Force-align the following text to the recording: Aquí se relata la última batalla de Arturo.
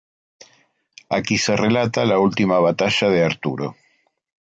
Aquí 1.17 1.37
se 1.37 1.55
relata 1.55 2.05
la 2.07 2.17
última 2.17 2.57
batalla 2.57 3.09
de 3.09 3.23
Arturo. 3.23 3.75